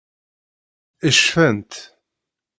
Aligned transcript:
Cfant. 1.17 1.71